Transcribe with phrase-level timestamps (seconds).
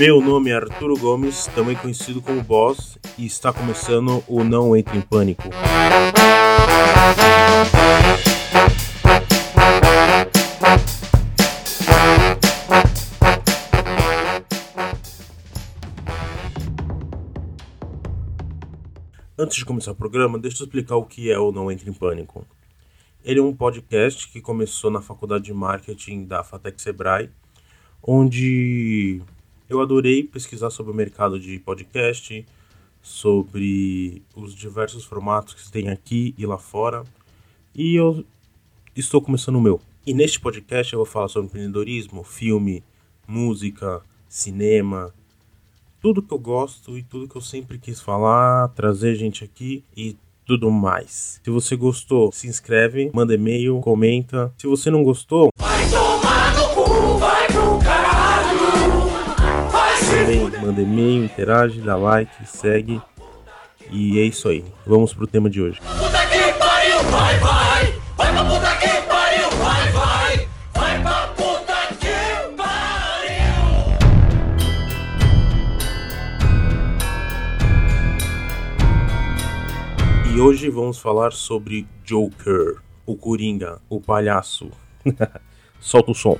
[0.00, 4.96] Meu nome é Arturo Gomes, também conhecido como Boss, e está começando o Não Entre
[4.96, 5.42] em Pânico.
[19.38, 21.92] Antes de começar o programa, deixa eu explicar o que é o Não Entre em
[21.92, 22.46] Pânico.
[23.22, 27.28] Ele é um podcast que começou na faculdade de marketing da Fatec Sebrae,
[28.02, 29.20] onde
[29.70, 32.44] eu adorei pesquisar sobre o mercado de podcast,
[33.00, 37.04] sobre os diversos formatos que tem aqui e lá fora,
[37.72, 38.24] e eu
[38.96, 39.80] estou começando o meu.
[40.04, 42.82] E neste podcast eu vou falar sobre empreendedorismo, filme,
[43.28, 45.14] música, cinema,
[46.02, 50.16] tudo que eu gosto e tudo que eu sempre quis falar, trazer gente aqui e
[50.44, 51.40] tudo mais.
[51.44, 54.52] Se você gostou, se inscreve, manda e-mail, comenta.
[54.58, 55.50] Se você não gostou,
[60.60, 63.00] manda e-mail, interage, dá like, segue.
[63.90, 64.64] E é isso aí.
[64.86, 65.80] Vamos pro tema de hoje.
[65.80, 67.94] puta que pariu, vai, vai.
[68.16, 70.48] Vai pra puta que pariu, vai, vai.
[70.74, 73.96] Vai pra puta que pariu.
[80.34, 84.70] E hoje vamos falar sobre Joker, o Coringa, o palhaço.
[85.80, 86.38] Solta o som.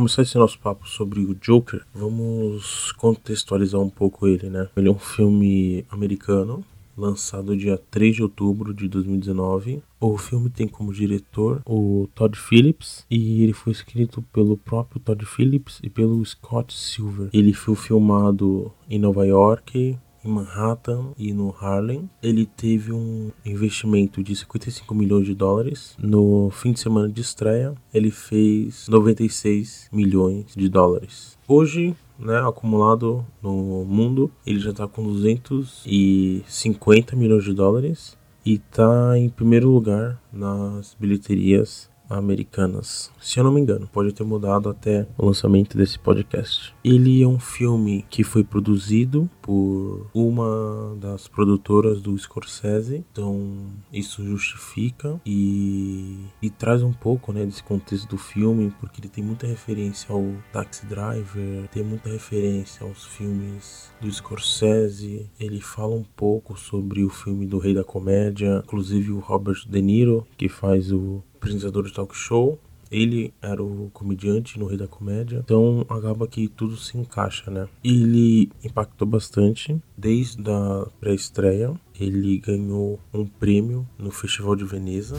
[0.00, 4.66] Começar esse nosso papo sobre o Joker, vamos contextualizar um pouco ele, né?
[4.74, 6.64] Ele é um filme americano,
[6.96, 9.82] lançado dia 3 de outubro de 2019.
[10.00, 15.22] O filme tem como diretor o Todd Phillips e ele foi escrito pelo próprio Todd
[15.26, 17.28] Phillips e pelo Scott Silver.
[17.30, 22.08] Ele foi filmado em Nova York, em Manhattan e no Harlem.
[22.22, 25.96] Ele teve um investimento de 55 milhões de dólares.
[25.98, 31.38] No fim de semana de estreia, ele fez 96 milhões de dólares.
[31.48, 39.18] Hoje, né, acumulado no mundo, ele já está com 250 milhões de dólares e está
[39.18, 43.10] em primeiro lugar nas bilheterias americanas.
[43.20, 46.74] Se eu não me engano, pode ter mudado até o lançamento desse podcast.
[46.84, 54.24] Ele é um filme que foi produzido por uma das produtoras do Scorsese, então isso
[54.24, 59.46] justifica e, e traz um pouco né, desse contexto do filme, porque ele tem muita
[59.46, 65.30] referência ao Taxi Driver, tem muita referência aos filmes do Scorsese.
[65.38, 69.80] Ele fala um pouco sobre o filme do Rei da Comédia, inclusive o Robert De
[69.80, 72.58] Niro, que faz o apresentador de talk show.
[72.90, 75.42] Ele era o comediante no Rei da Comédia.
[75.44, 77.68] Então acaba que tudo se encaixa, né?
[77.84, 81.72] Ele impactou bastante desde a pré-estreia.
[81.98, 85.16] Ele ganhou um prêmio no Festival de Veneza.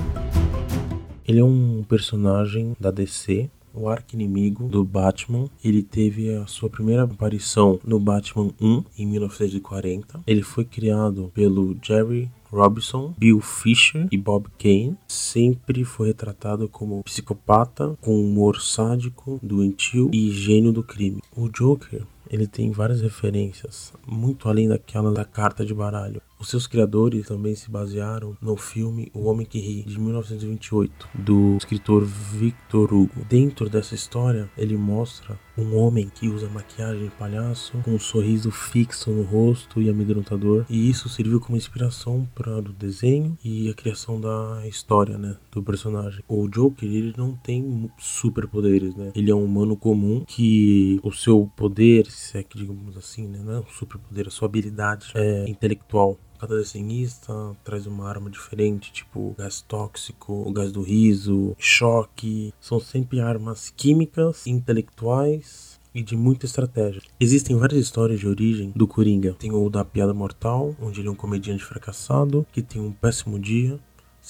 [1.26, 5.48] Ele é um personagem da DC, o arqui-inimigo do Batman.
[5.64, 10.22] Ele teve a sua primeira aparição no Batman 1 em 1940.
[10.28, 14.98] Ele foi criado pelo Jerry Robinson, Bill Fisher e Bob Kane.
[15.08, 21.22] Sempre foi retratado como psicopata, com humor sádico, doentio e gênio do crime.
[21.36, 26.22] O Joker ele tem várias referências, muito além daquela da carta de baralho.
[26.42, 31.56] Os seus criadores também se basearam no filme O Homem que Ri, de 1928, do
[31.56, 33.24] escritor Victor Hugo.
[33.30, 38.50] Dentro dessa história, ele mostra um homem que usa maquiagem de palhaço, com um sorriso
[38.50, 43.74] fixo no rosto e amedrontador, e isso serviu como inspiração para o desenho e a
[43.76, 46.24] criação da história, né, do personagem.
[46.28, 49.12] O Joker, ele não tem superpoderes, né?
[49.14, 53.40] Ele é um humano comum que o seu poder, se é que digamos assim, né,
[53.46, 56.18] não é um superpoder, a sua habilidade é intelectual.
[56.42, 62.52] Cada desenhista traz uma arma diferente, tipo gás tóxico, o gás do riso, choque.
[62.60, 67.00] São sempre armas químicas, intelectuais e de muita estratégia.
[67.20, 69.36] Existem várias histórias de origem do Coringa.
[69.38, 73.38] Tem o da Piada Mortal, onde ele é um comediante fracassado que tem um péssimo
[73.38, 73.80] dia.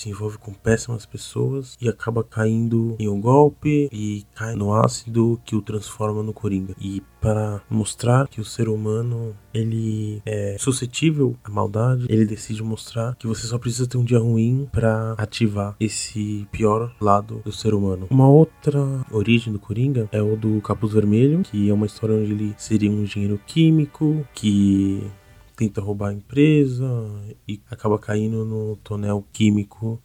[0.01, 5.39] Se envolve com péssimas pessoas e acaba caindo em um golpe e cai no ácido
[5.45, 6.73] que o transforma no Coringa.
[6.81, 13.15] E para mostrar que o ser humano ele é suscetível à maldade, ele decide mostrar
[13.15, 17.75] que você só precisa ter um dia ruim para ativar esse pior lado do ser
[17.75, 18.07] humano.
[18.09, 22.31] Uma outra origem do Coringa é o do Capuz Vermelho, que é uma história onde
[22.31, 25.03] ele seria um engenheiro químico que
[25.61, 26.83] tenta roubar a empresa
[27.47, 30.01] e acaba caindo no tonel químico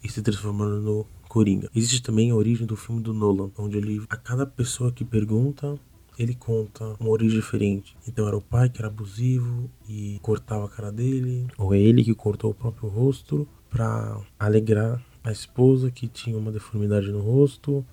[0.00, 1.68] e se transformando no Coringa.
[1.74, 5.76] Existe também a origem do filme do Nolan, onde ele a cada pessoa que pergunta
[6.16, 7.96] ele conta uma origem diferente.
[8.06, 12.04] Então era o pai que era abusivo e cortava a cara dele, ou é ele
[12.04, 17.84] que cortou o próprio rosto para alegrar a esposa que tinha uma deformidade no rosto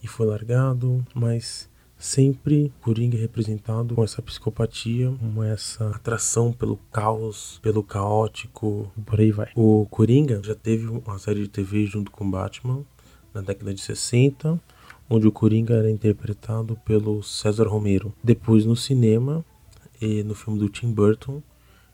[0.00, 1.68] e foi largado, mas
[2.04, 9.18] sempre Coringa é representado com essa psicopatia, com essa atração pelo caos, pelo caótico, por
[9.18, 9.50] aí vai.
[9.56, 12.84] O Coringa já teve uma série de TV junto com Batman
[13.32, 14.60] na década de 60,
[15.08, 18.12] onde o Coringa era interpretado pelo César Romero.
[18.22, 19.42] Depois no cinema
[19.98, 21.42] e no filme do Tim Burton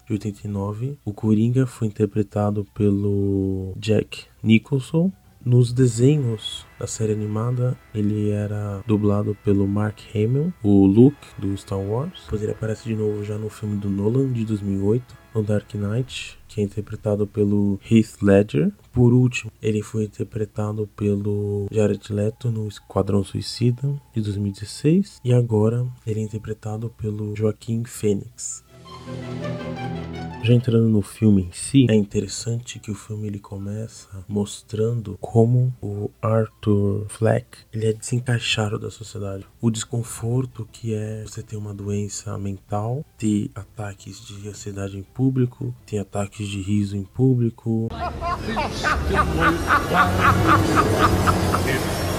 [0.06, 5.12] de 89, o Coringa foi interpretado pelo Jack Nicholson
[5.44, 11.78] nos desenhos da série animada, ele era dublado pelo Mark Hamill, o Luke do Star
[11.78, 12.22] Wars.
[12.24, 16.38] Depois ele aparece de novo já no filme do Nolan de 2008, no Dark Knight,
[16.48, 18.72] que é interpretado pelo Heath Ledger.
[18.92, 25.86] Por último, ele foi interpretado pelo Jared Leto no Esquadrão Suicida de 2016 e agora
[26.06, 28.64] ele é interpretado pelo Joaquim Phoenix.
[30.42, 35.72] Já entrando no filme em si, é interessante que o filme ele começa mostrando como
[35.82, 39.44] o Arthur Fleck ele é desencaixado da sociedade.
[39.60, 45.74] O desconforto que é você ter uma doença mental, ter ataques de ansiedade em público,
[45.84, 47.88] ter ataques de riso em público.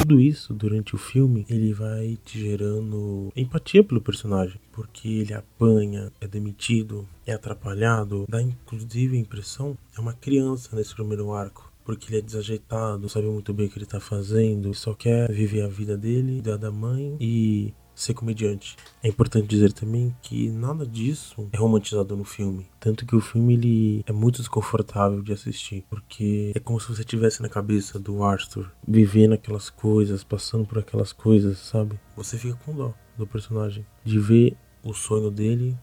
[0.00, 6.10] Tudo isso durante o filme ele vai te gerando empatia pelo personagem, porque ele apanha,
[6.20, 11.70] é demitido, é atrapalhado, dá inclusive a impressão é uma criança nesse primeiro arco.
[11.84, 15.30] Porque ele é desajeitado, não sabe muito bem o que ele tá fazendo, só quer
[15.32, 18.76] viver a vida dele, da da mãe e ser comediante.
[19.02, 22.66] É importante dizer também que nada disso é romantizado no filme.
[22.80, 27.02] Tanto que o filme ele é muito desconfortável de assistir, porque é como se você
[27.02, 31.98] estivesse na cabeça do Arthur, vivendo aquelas coisas, passando por aquelas coisas, sabe?
[32.16, 35.76] Você fica com dó do personagem, de ver o sonho dele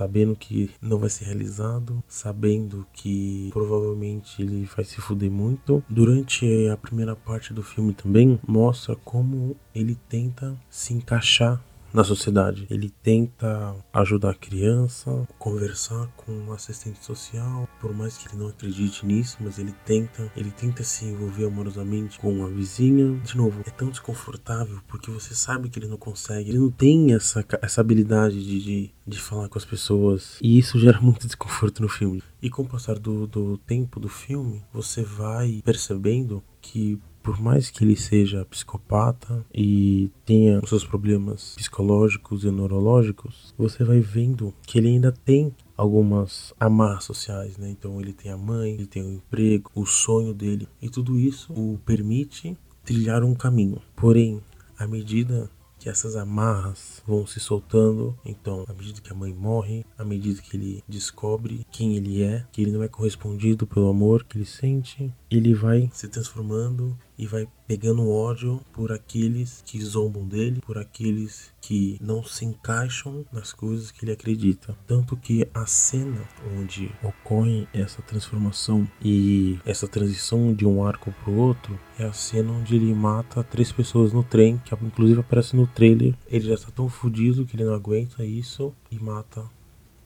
[0.00, 5.84] sabendo que não vai ser realizado, sabendo que provavelmente ele vai se fuder muito.
[5.90, 11.62] Durante a primeira parte do filme também mostra como ele tenta se encaixar
[11.92, 12.66] na sociedade.
[12.70, 18.48] Ele tenta ajudar a criança, conversar com um assistente social, por mais que ele não
[18.48, 23.18] acredite nisso, mas ele tenta, ele tenta se envolver amorosamente com a vizinha.
[23.20, 27.14] De novo, é tão desconfortável porque você sabe que ele não consegue, ele não tem
[27.14, 31.82] essa, essa habilidade de, de, de falar com as pessoas e isso gera muito desconforto
[31.82, 32.22] no filme.
[32.42, 37.70] E com o passar do, do tempo do filme, você vai percebendo que por mais
[37.70, 44.54] que ele seja psicopata e tenha os seus problemas psicológicos e neurológicos, você vai vendo
[44.66, 47.70] que ele ainda tem algumas amarras sociais, né?
[47.70, 51.52] Então ele tem a mãe, ele tem o emprego, o sonho dele e tudo isso
[51.52, 53.80] o permite trilhar um caminho.
[53.96, 54.40] Porém,
[54.78, 55.50] à medida
[55.80, 58.16] que essas amarras vão se soltando.
[58.24, 62.46] Então, à medida que a mãe morre, à medida que ele descobre quem ele é,
[62.52, 67.26] que ele não é correspondido pelo amor que ele sente, ele vai se transformando e
[67.26, 73.52] vai pegando ódio por aqueles que zombam dele, por aqueles que não se encaixam nas
[73.52, 74.76] coisas que ele acredita.
[74.86, 76.26] Tanto que a cena
[76.58, 82.12] onde ocorre essa transformação e essa transição de um arco para o outro é a
[82.12, 86.14] cena onde ele mata três pessoas no trem, que inclusive aparece no trailer.
[86.26, 89.44] Ele já está tão fodido que ele não aguenta isso e mata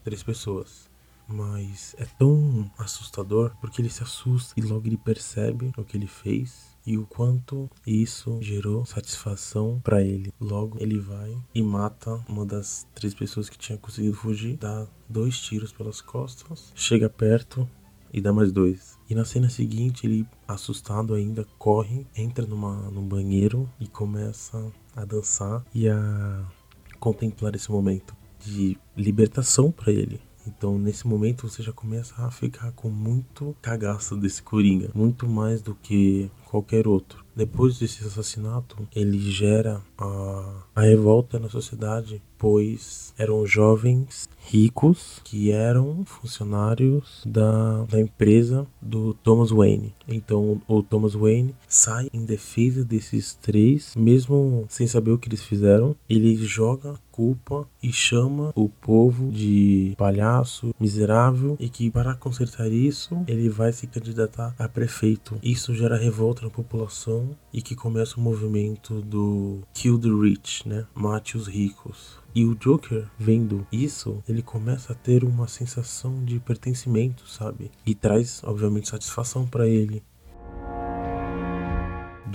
[0.03, 0.93] três pessoas
[1.29, 6.07] mas é tão assustador porque ele se assusta e logo ele percebe o que ele
[6.07, 10.33] fez e o quanto isso gerou satisfação para ele.
[10.39, 15.39] Logo ele vai e mata uma das três pessoas que tinha conseguido fugir, dá dois
[15.39, 17.69] tiros pelas costas, chega perto
[18.13, 18.99] e dá mais dois.
[19.09, 25.05] E na cena seguinte ele, assustado ainda, corre, entra numa, num banheiro e começa a
[25.05, 26.47] dançar e a
[27.01, 30.21] contemplar esse momento de libertação para ele.
[30.47, 35.63] Então, nesse momento, você já começa a ficar com muito cagaço desse Coringa, muito mais
[35.63, 37.25] do que qualquer outro.
[37.35, 45.51] Depois desse assassinato, ele gera a, a revolta na sociedade, pois eram jovens ricos que
[45.51, 49.95] eram funcionários da, da empresa do Thomas Wayne.
[50.07, 55.43] Então o Thomas Wayne sai em defesa desses três, mesmo sem saber o que eles
[55.43, 55.97] fizeram.
[56.09, 63.23] Ele joga culpa e chama o povo de palhaço, miserável e que para consertar isso
[63.29, 65.39] ele vai se candidatar a prefeito.
[65.43, 70.87] Isso gera revolta na população e que começa o movimento do Kill the Rich, né?
[70.93, 72.25] Mate os ricos.
[72.35, 77.71] E o Joker, vendo isso, ele começa a ter uma sensação de pertencimento, sabe?
[77.87, 80.03] E traz, obviamente, satisfação para ele.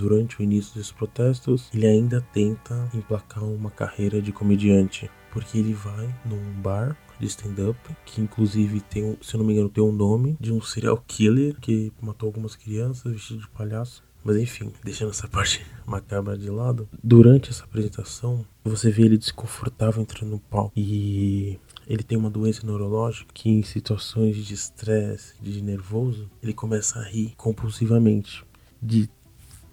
[0.00, 5.10] durante o início desses protestos, ele ainda tenta emplacar uma carreira de comediante.
[5.30, 9.84] Porque ele vai num bar de stand-up, que inclusive tem, se não me engano, tem
[9.84, 14.02] um nome de um serial killer que matou algumas crianças vestido de palhaço.
[14.24, 20.02] Mas enfim, deixando essa parte macabra de lado, durante essa apresentação, você vê ele desconfortável
[20.02, 21.60] entrando no palco e
[21.90, 27.02] ele tem uma doença neurológica que em situações de estresse, de nervoso, ele começa a
[27.02, 28.44] rir compulsivamente,
[28.80, 29.10] de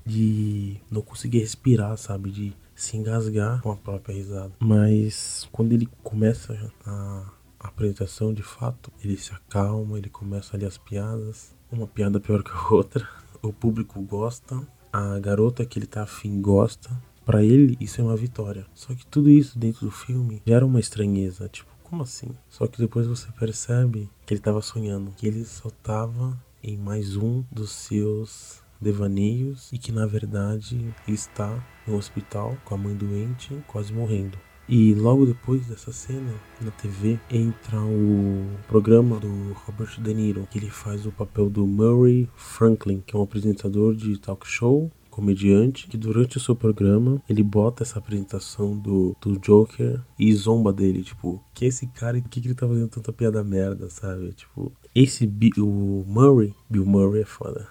[0.05, 4.53] de não conseguir respirar, sabe, de se engasgar com a própria risada.
[4.57, 10.77] Mas quando ele começa a apresentação de fato, ele se acalma, ele começa ali as
[10.77, 13.05] piadas, uma piada pior que a outra
[13.41, 14.59] o público gosta,
[14.91, 16.89] a garota que ele tá afim gosta.
[17.25, 18.65] Para ele, isso é uma vitória.
[18.73, 21.49] Só que tudo isso dentro do filme gera uma estranheza.
[21.49, 22.29] Tipo, como assim?
[22.49, 27.15] Só que depois você percebe que ele tava sonhando, que ele só tava em mais
[27.15, 33.57] um dos seus devaneios e que na verdade está no hospital com a mãe doente,
[33.67, 34.37] quase morrendo.
[34.69, 40.59] E logo depois dessa cena, na TV, entra o programa do Robert De Niro, que
[40.59, 45.87] ele faz o papel do Murray Franklin, que é um apresentador de talk show comediante
[45.87, 51.03] que durante o seu programa ele bota essa apresentação do, do Joker e zomba dele,
[51.03, 54.31] tipo, que esse cara, que, que ele tá fazendo tanta piada merda, sabe?
[54.33, 55.25] Tipo, esse
[55.57, 57.67] o Murray, Bill Murray é foda.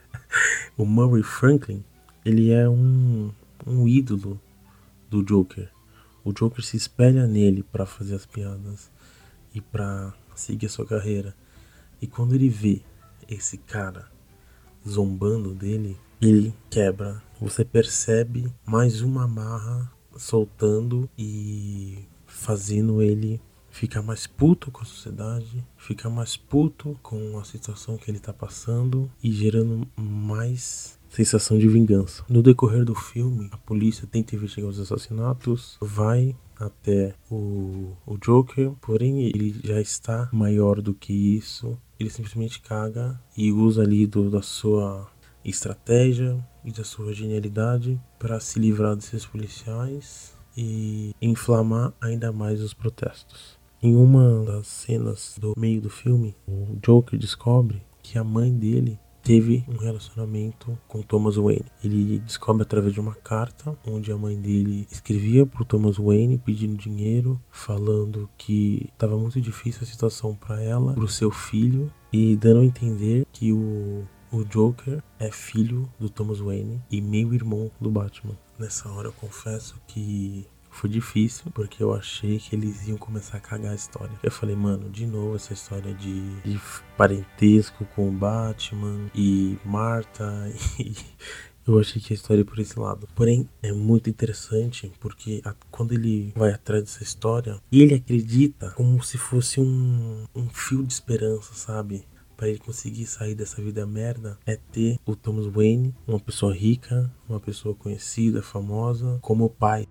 [0.76, 1.82] o Murray Franklin,
[2.24, 3.30] ele é um,
[3.66, 4.40] um ídolo
[5.10, 5.70] do Joker
[6.26, 8.90] o Joker se espelha nele para fazer as piadas
[9.54, 11.32] e para seguir a sua carreira.
[12.02, 12.82] E quando ele vê
[13.28, 14.10] esse cara
[14.86, 17.22] zombando dele, ele quebra.
[17.40, 25.62] Você percebe mais uma amarra soltando e fazendo ele ficar mais puto com a sociedade,
[25.76, 31.68] ficar mais puto com a situação que ele tá passando e gerando mais sensação de
[31.68, 32.24] vingança.
[32.28, 38.72] No decorrer do filme, a polícia tenta investigar os assassinatos, vai até o, o Joker,
[38.80, 41.78] porém ele já está maior do que isso.
[41.98, 45.06] Ele simplesmente caga e usa ali do, da sua
[45.50, 52.74] estratégia e da sua genialidade para se livrar desses policiais e inflamar ainda mais os
[52.74, 53.58] protestos.
[53.82, 58.98] Em uma das cenas do meio do filme, o Joker descobre que a mãe dele
[59.26, 61.66] teve um relacionamento com Thomas Wayne.
[61.82, 66.76] Ele descobre através de uma carta onde a mãe dele escrevia para Thomas Wayne pedindo
[66.76, 72.36] dinheiro, falando que estava muito difícil a situação para ela, para o seu filho e
[72.36, 77.70] dando a entender que o o Joker é filho do Thomas Wayne e meio irmão
[77.80, 78.36] do Batman.
[78.58, 83.40] Nessa hora eu confesso que foi difícil, porque eu achei que eles iam começar a
[83.40, 84.12] cagar a história.
[84.22, 86.60] Eu falei, mano, de novo essa história de, de
[86.96, 90.24] parentesco com o Batman e Marta
[90.78, 90.94] e.
[91.66, 93.08] Eu achei que a história é por esse lado.
[93.12, 99.02] Porém, é muito interessante porque a, quando ele vai atrás dessa história, ele acredita como
[99.02, 102.04] se fosse um, um fio de esperança, sabe?
[102.36, 107.10] Para ele conseguir sair dessa vida merda é ter o Thomas Wayne, uma pessoa rica,
[107.28, 109.88] uma pessoa conhecida, famosa, como pai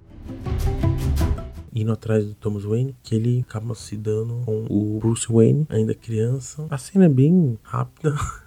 [1.74, 5.94] indo atrás do Thomas Wayne, que ele acaba se dando com o Bruce Wayne, ainda
[5.94, 6.66] criança.
[6.70, 8.16] A cena é bem rápida.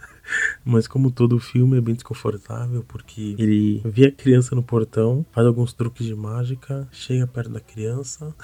[0.64, 5.46] Mas como todo filme é bem desconfortável, porque ele vê a criança no portão, faz
[5.46, 8.34] alguns truques de mágica, chega perto da criança,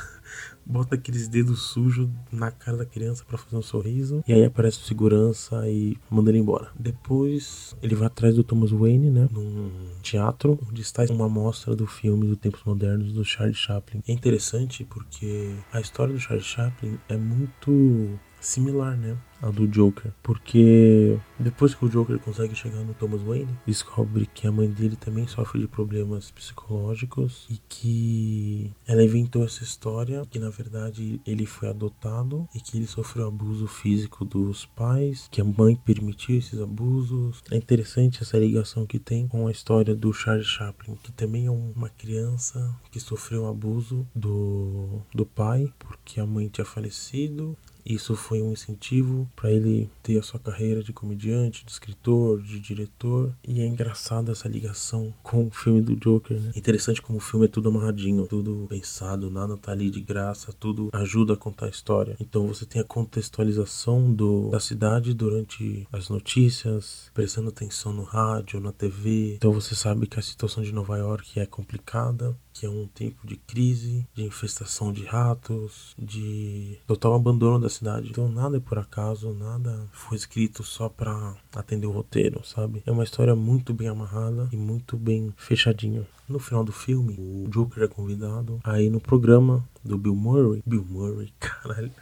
[0.67, 4.23] bota aqueles dedos sujos na cara da criança para fazer um sorriso.
[4.27, 6.69] E aí aparece o segurança e manda ele embora.
[6.79, 9.29] Depois ele vai atrás do Thomas Wayne, né?
[9.31, 9.71] Num
[10.03, 14.03] teatro, onde está uma amostra do filme do Tempos Modernos do Charlie Chaplin.
[14.07, 19.17] É interessante porque a história do Charlie Chaplin é muito similar, né?
[19.43, 20.11] A do Joker.
[20.23, 24.97] Porque depois que o Joker consegue chegar no Thomas Wayne, descobre que a mãe dele
[24.97, 31.45] também sofre de problemas psicológicos e que ela inventou essa história que na verdade ele
[31.45, 36.59] foi adotado e que ele sofreu abuso físico dos pais, que a mãe permitiu esses
[36.59, 37.43] abusos.
[37.51, 41.51] É interessante essa ligação que tem com a história do Charles Chaplin, que também é
[41.51, 48.41] uma criança que sofreu abuso do, do pai porque a mãe tinha falecido isso foi
[48.41, 53.35] um incentivo para ele ter a sua carreira de comediante, de escritor, de diretor.
[53.47, 56.53] E é engraçado essa ligação com o filme do Joker, né?
[56.57, 60.89] Interessante como o filme é tudo amarradinho, tudo pensado, nada tá ali de graça, tudo
[60.93, 62.17] ajuda a contar a história.
[62.21, 68.61] Então você tem a contextualização do, da cidade durante as notícias, prestando atenção no rádio,
[68.61, 69.35] na TV.
[69.37, 73.27] Então você sabe que a situação de Nova York é complicada que é um tempo
[73.27, 78.11] de crise, de infestação de ratos, de total abandono da cidade.
[78.11, 82.83] Então nada é por acaso, nada foi escrito só para atender o roteiro, sabe?
[82.87, 86.07] É uma história muito bem amarrada e muito bem fechadinha.
[86.29, 90.63] No final do filme, o Joker é convidado aí no programa do Bill Murray.
[90.65, 91.93] Bill Murray, caralho.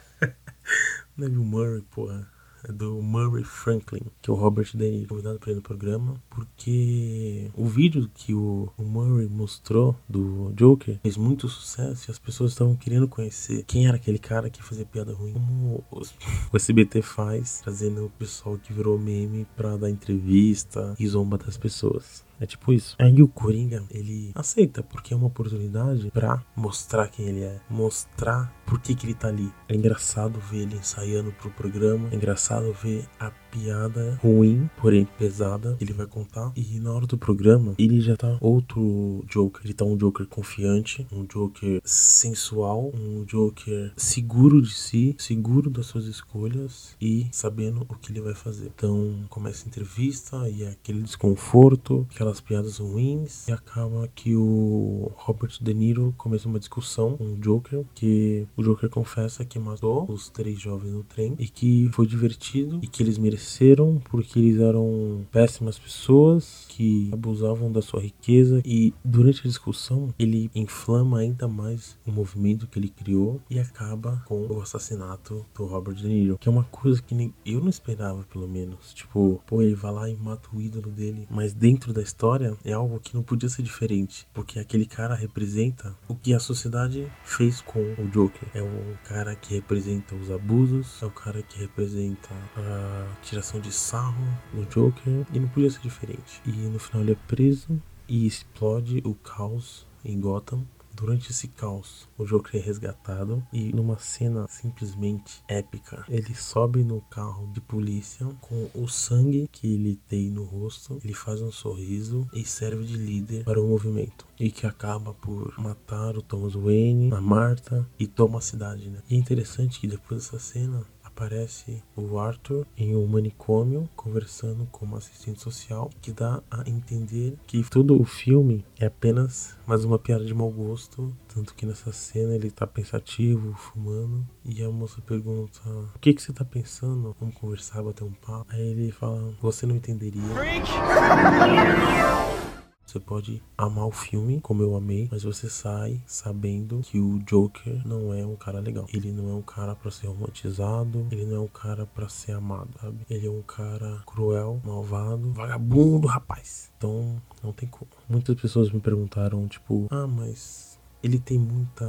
[1.17, 2.32] Não é Bill Murray, porra
[2.69, 7.65] do Murray Franklin, que é o Robert De convidado para ir no programa, porque o
[7.65, 12.75] vídeo que o, o, Murray mostrou do Joker fez muito sucesso e as pessoas estavam
[12.75, 16.13] querendo conhecer quem era aquele cara que fazia piada ruim, como os,
[16.51, 21.57] o SBT faz, trazendo o pessoal que virou meme para dar entrevista e zomba das
[21.57, 22.23] pessoas.
[22.39, 22.95] É tipo isso.
[22.99, 28.53] Aí o Coringa, ele aceita, porque é uma oportunidade para mostrar quem ele é, mostrar
[28.65, 29.51] por que, que ele tá ali.
[29.67, 35.77] É engraçado ver ele ensaiando pro programa, é engraçado ver a piada ruim, porém pesada,
[35.79, 36.51] ele vai contar.
[36.55, 39.61] E na hora do programa, ele já tá outro Joker.
[39.63, 45.85] Ele tá um Joker confiante, um Joker sensual, um Joker seguro de si, seguro das
[45.85, 48.71] suas escolhas e sabendo o que ele vai fazer.
[48.75, 55.11] Então começa a entrevista e é aquele desconforto, aquelas piadas ruins, e acaba que o
[55.15, 60.05] Robert De Niro começa uma discussão com o Joker, que o Joker confessa que matou
[60.09, 64.39] os três jovens no trem e que foi divertido e que eles mereciam cresceram porque
[64.39, 71.19] eles eram péssimas pessoas que abusavam da sua riqueza e durante a discussão ele inflama
[71.19, 76.07] ainda mais o movimento que ele criou e acaba com o assassinato do Robert De
[76.07, 78.93] Niro, que é uma coisa que eu não esperava pelo menos.
[78.93, 82.73] Tipo, pô, ele vai lá e mata o ídolo dele, mas dentro da história é
[82.73, 87.59] algo que não podia ser diferente, porque aquele cara representa o que a sociedade fez
[87.59, 88.47] com o Joker.
[88.53, 93.71] É um cara que representa os abusos, é o cara que representa a tiração de
[93.71, 96.39] sarro no Joker e não podia ser diferente.
[96.45, 100.63] E no final ele é preso e explode o caos em Gotham.
[100.93, 107.01] Durante esse caos, o Joker é resgatado e numa cena simplesmente épica, ele sobe no
[107.01, 112.27] carro de polícia com o sangue que ele tem no rosto, ele faz um sorriso
[112.33, 117.11] e serve de líder para o movimento e que acaba por matar o Thomas Wayne,
[117.13, 118.99] a Marta e toma a cidade, né?
[119.09, 124.85] E é interessante que depois dessa cena aparece o Arthur em um manicômio conversando com
[124.85, 129.99] uma assistente social que dá a entender que todo o filme é apenas mais uma
[129.99, 135.01] piada de mau gosto, tanto que nessa cena ele tá pensativo, fumando, e a moça
[135.01, 135.61] pergunta:
[135.95, 137.15] "O que que você tá pensando?
[137.19, 140.67] Vamos conversar, bater um papo?" Aí ele fala: "Você não entenderia." Freak.
[142.85, 147.81] Você pode amar o filme, como eu amei, mas você sai sabendo que o Joker
[147.87, 148.85] não é um cara legal.
[148.93, 152.33] Ele não é um cara para ser romantizado, ele não é um cara para ser
[152.33, 152.99] amado, sabe?
[153.09, 156.71] Ele é um cara cruel, malvado, vagabundo, rapaz.
[156.77, 157.89] Então, não tem como.
[158.07, 161.85] Muitas pessoas me perguntaram, tipo, ah, mas ele tem muita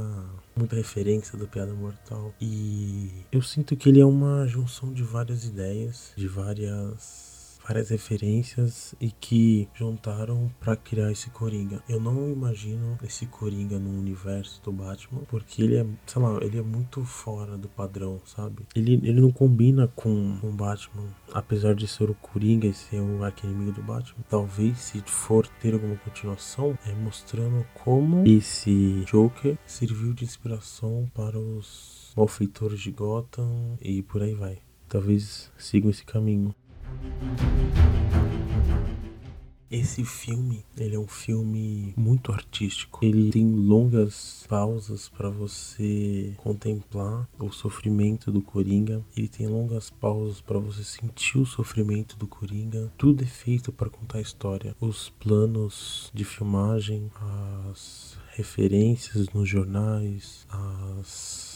[0.55, 5.45] muita referência do Piada Mortal e eu sinto que ele é uma junção de várias
[5.45, 7.34] ideias, de várias
[7.67, 11.81] várias referências e que juntaram para criar esse Coringa.
[11.89, 16.59] Eu não imagino esse Coringa no universo do Batman, porque ele é, sei lá, ele
[16.59, 18.63] é muito fora do padrão, sabe?
[18.75, 23.23] Ele, ele não combina com o Batman, apesar de ser o Coringa e ser o
[23.23, 24.23] arquinimigo do Batman.
[24.29, 31.39] Talvez se for ter alguma continuação, é mostrando como esse Joker serviu de inspiração para
[31.39, 34.59] os malfeitores de Gotham e por aí vai.
[34.87, 36.53] Talvez sigam esse caminho.
[39.69, 43.03] Esse filme, ele é um filme muito artístico.
[43.03, 49.03] Ele tem longas pausas para você contemplar o sofrimento do Coringa.
[49.17, 52.91] Ele tem longas pausas para você sentir o sofrimento do Coringa.
[52.97, 54.75] Tudo é feito para contar a história.
[54.79, 57.11] Os planos de filmagem,
[57.59, 61.55] as referências nos jornais, as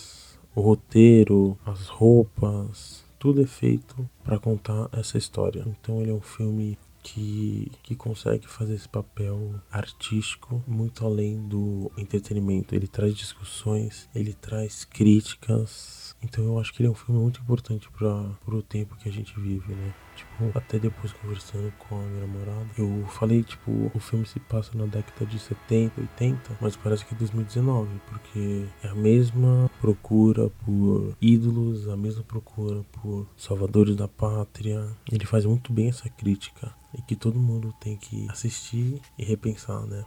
[0.55, 5.63] o roteiro, as roupas, tudo é feito para contar essa história.
[5.67, 11.91] Então ele é um filme que, que consegue fazer esse papel artístico muito além do
[11.97, 12.75] entretenimento.
[12.75, 16.15] Ele traz discussões, ele traz críticas.
[16.21, 19.11] Então eu acho que ele é um filme muito importante para o tempo que a
[19.11, 19.93] gente vive, né?
[20.19, 24.77] Tipo, até depois conversando com a minha namorada, eu falei, tipo, o filme se passa
[24.77, 30.49] na década de 70, 80, mas parece que é 2019, porque é a mesma procura
[30.65, 34.89] por ídolos, a mesma procura por salvadores da pátria.
[35.09, 39.85] Ele faz muito bem essa crítica e que todo mundo tem que assistir e repensar,
[39.85, 40.03] né?